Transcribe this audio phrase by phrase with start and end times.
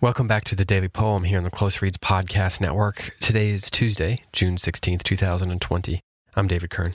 [0.00, 3.16] Welcome back to the Daily Poem here on the Close Reads Podcast Network.
[3.18, 6.00] Today is Tuesday, June 16th, 2020.
[6.36, 6.94] I'm David Kern.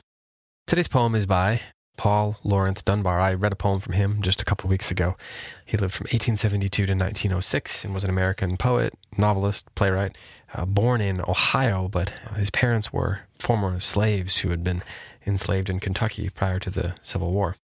[0.67, 1.59] Today's poem is by
[1.97, 3.19] Paul Laurence Dunbar.
[3.19, 5.17] I read a poem from him just a couple of weeks ago.
[5.65, 10.17] He lived from 1872 to 1906 and was an American poet, novelist, playwright,
[10.53, 14.81] uh, born in Ohio, but his parents were former slaves who had been
[15.27, 17.57] enslaved in Kentucky prior to the Civil War.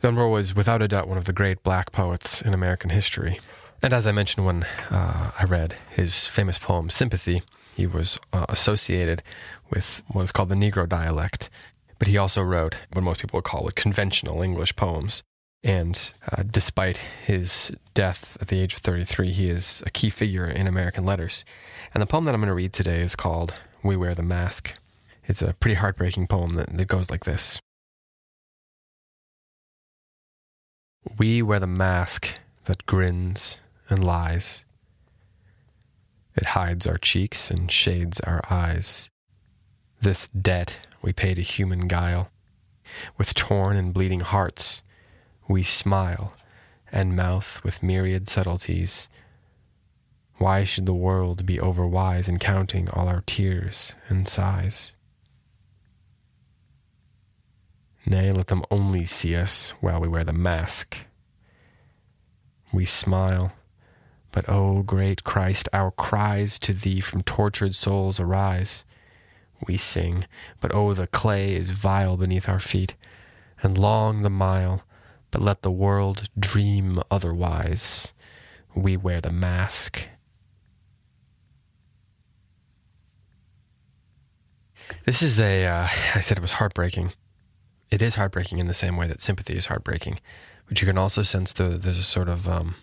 [0.00, 3.40] Dunbar was without a doubt one of the great black poets in American history.
[3.82, 7.42] And as I mentioned when uh, I read his famous poem, Sympathy,
[7.74, 9.22] he was uh, associated
[9.70, 11.48] with what is called the Negro dialect.
[11.98, 15.22] But he also wrote what most people would call it conventional English poems.
[15.62, 20.46] And uh, despite his death at the age of 33, he is a key figure
[20.46, 21.44] in American letters.
[21.94, 24.74] And the poem that I'm going to read today is called We Wear the Mask.
[25.26, 27.60] It's a pretty heartbreaking poem that, that goes like this
[31.18, 32.28] We wear the mask
[32.64, 33.60] that grins
[33.90, 34.64] and lies.
[36.36, 39.10] It hides our cheeks and shades our eyes.
[40.00, 42.30] This debt we pay to human guile.
[43.18, 44.82] With torn and bleeding hearts,
[45.48, 46.34] we smile
[46.92, 49.08] and mouth with myriad subtleties.
[50.38, 54.96] Why should the world be overwise in counting all our tears and sighs?
[58.06, 60.96] Nay, let them only see us while we wear the mask.
[62.72, 63.52] We smile
[64.32, 68.84] but, O oh, great Christ, our cries to thee from tortured souls arise.
[69.66, 70.26] We sing,
[70.60, 72.94] but oh, the clay is vile beneath our feet,
[73.62, 74.82] and long the mile,
[75.30, 78.12] but let the world dream otherwise.
[78.74, 80.04] We wear the mask.
[85.04, 85.66] This is a.
[85.66, 87.12] Uh, I said it was heartbreaking.
[87.90, 90.20] It is heartbreaking in the same way that sympathy is heartbreaking,
[90.68, 92.76] but you can also sense the, there's a sort of um,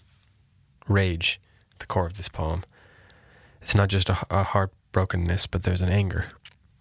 [0.88, 1.40] rage
[1.74, 2.64] at the core of this poem.
[3.62, 6.32] It's not just a, a heartbrokenness, but there's an anger.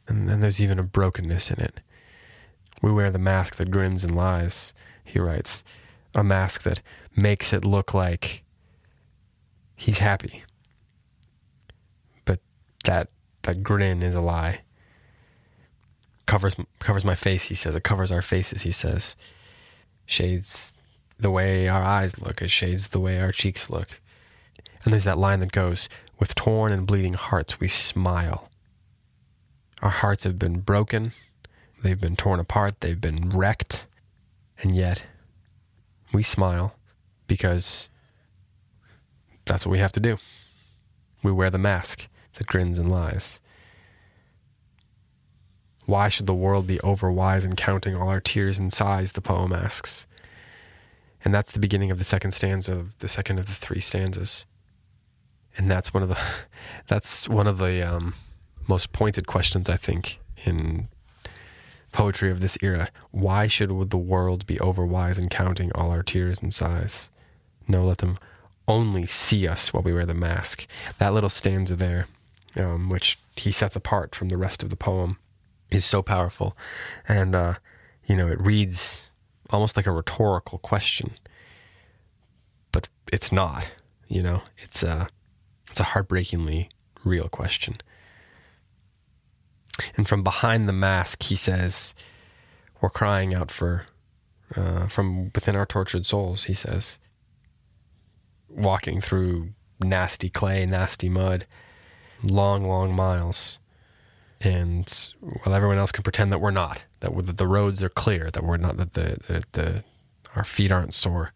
[0.08, 1.80] And then there's even a brokenness in it.
[2.82, 5.64] We wear the mask that grins and lies, he writes.
[6.14, 6.80] A mask that
[7.14, 8.42] makes it look like
[9.76, 10.44] he's happy.
[12.24, 12.40] But
[12.84, 13.08] that
[13.42, 14.60] that grin is a lie.
[16.26, 17.74] Covers covers my face, he says.
[17.74, 19.16] It covers our faces, he says.
[20.06, 20.75] Shades
[21.18, 24.00] the way our eyes look, it shades the way our cheeks look.
[24.84, 25.88] And there's that line that goes,
[26.18, 28.48] With torn and bleeding hearts, we smile.
[29.82, 31.12] Our hearts have been broken,
[31.82, 33.86] they've been torn apart, they've been wrecked,
[34.62, 35.04] and yet
[36.12, 36.74] we smile
[37.26, 37.90] because
[39.44, 40.18] that's what we have to do.
[41.22, 43.40] We wear the mask that grins and lies.
[45.86, 49.12] Why should the world be overwise in counting all our tears and sighs?
[49.12, 50.06] The poem asks.
[51.24, 54.46] And that's the beginning of the second stanza of the second of the three stanzas
[55.56, 56.18] and that's one of the
[56.88, 58.14] that's one of the um,
[58.68, 60.88] most pointed questions I think in
[61.92, 62.90] poetry of this era.
[63.10, 67.10] Why should the world be overwise in counting all our tears and sighs?
[67.66, 68.18] No, let them
[68.68, 70.66] only see us while we wear the mask.
[70.98, 72.06] That little stanza there,
[72.56, 75.18] um, which he sets apart from the rest of the poem,
[75.70, 76.56] is so powerful,
[77.08, 77.54] and uh,
[78.06, 79.05] you know it reads
[79.50, 81.12] almost like a rhetorical question,
[82.72, 83.72] but it's not.
[84.08, 85.08] You know, it's uh,
[85.70, 86.70] it's a heartbreakingly
[87.04, 87.76] real question.
[89.96, 91.94] And from behind the mask, he says,
[92.80, 93.84] We're crying out for,
[94.54, 96.98] uh, from within our tortured souls, he says,
[98.48, 101.46] walking through nasty clay, nasty mud,
[102.22, 103.58] long, long miles.
[104.40, 107.88] And while everyone else can pretend that we're not, that, we're, that the roads are
[107.88, 109.84] clear, that we're not, that the, that the
[110.36, 111.32] our feet aren't sore.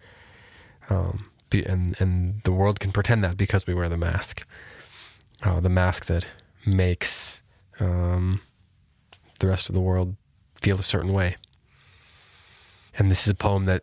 [0.88, 4.46] Um, and and the world can pretend that because we wear the mask,
[5.42, 6.26] uh, the mask that
[6.64, 7.42] makes
[7.80, 8.40] um,
[9.40, 10.14] the rest of the world
[10.54, 11.36] feel a certain way.
[12.96, 13.82] And this is a poem that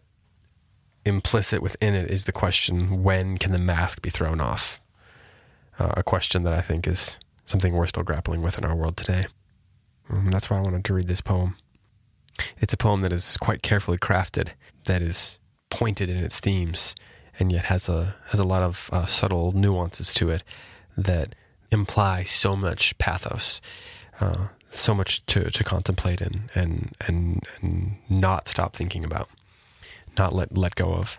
[1.03, 4.81] implicit within it is the question: When can the mask be thrown off?
[5.79, 8.97] Uh, a question that I think is something we're still grappling with in our world
[8.97, 9.25] today.
[10.09, 11.55] And that's why I wanted to read this poem.
[12.59, 14.49] It's a poem that is quite carefully crafted,
[14.83, 15.39] that is
[15.69, 16.93] pointed in its themes,
[17.39, 20.43] and yet has a has a lot of uh, subtle nuances to it
[20.95, 21.33] that
[21.71, 23.59] imply so much pathos,
[24.19, 29.29] uh, so much to, to contemplate and, and and and not stop thinking about,
[30.17, 31.17] not let let go of.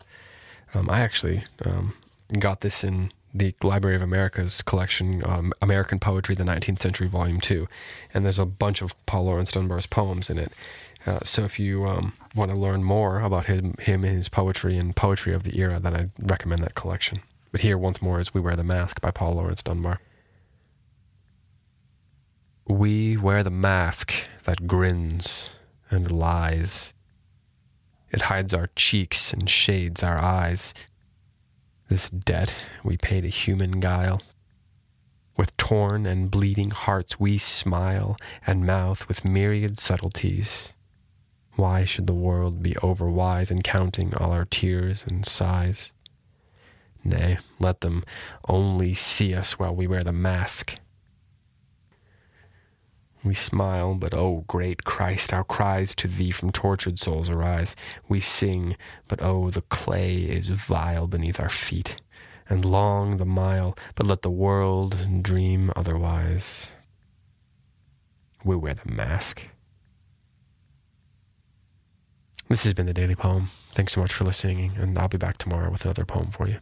[0.75, 1.95] Um, I actually um,
[2.39, 7.41] got this in the Library of America's collection, um, American Poetry, the 19th Century, Volume
[7.41, 7.69] 2.
[8.15, 10.53] And there's a bunch of Paul Laurence Dunbar's poems in it.
[11.07, 14.77] Uh, so if you um, want to learn more about him, him and his poetry
[14.77, 17.21] and poetry of the era, then I'd recommend that collection.
[17.53, 20.01] But here, once more, is We Wear the Mask by Paul Laurence Dunbar.
[22.67, 24.13] We wear the mask
[24.45, 25.57] that grins
[25.91, 26.93] and lies.
[28.11, 30.75] It hides our cheeks and shades our eyes.
[31.89, 32.55] This debt
[32.85, 34.21] we pay to human guile.
[35.39, 40.75] With torn and bleeding hearts we smile and mouth with myriad subtleties.
[41.57, 45.95] Why should the world be overwise in counting all our tears and sighs?
[47.03, 48.05] Nay, let them
[48.47, 50.79] only see us while we wear the mask.
[53.29, 57.77] We smile, but oh, great Christ, our cries to thee from tortured souls arise.
[58.09, 58.75] We sing,
[59.07, 62.01] but oh, the clay is vile beneath our feet,
[62.49, 66.71] and long the mile, but let the world dream otherwise.
[68.47, 69.47] We wear the mask.
[72.49, 73.49] This has been the Daily Poem.
[73.73, 76.61] Thanks so much for listening, and I'll be back tomorrow with another poem for you.